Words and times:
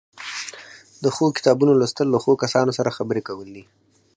د 1.03 1.05
ښو 1.15 1.25
کتابونو 1.37 1.73
لوستل 1.79 2.07
له 2.11 2.19
ښو 2.23 2.33
کسانو 2.43 2.71
سره 2.77 2.95
خبرې 2.97 3.21
کول 3.27 3.47
دي. 3.55 3.63